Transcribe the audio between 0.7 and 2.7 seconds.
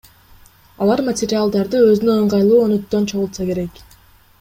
Алар материалдарды өзүнө ыңгайлуу